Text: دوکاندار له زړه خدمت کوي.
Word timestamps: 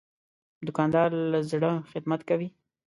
دوکاندار 0.65 1.09
له 1.31 1.39
زړه 1.51 1.71
خدمت 1.91 2.21
کوي. 2.29 2.47